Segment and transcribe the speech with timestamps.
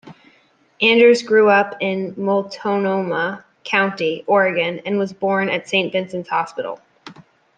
[0.81, 6.79] Anders grew up in Multnomah County, Oregon and was born at Saint Vincent's Hospital.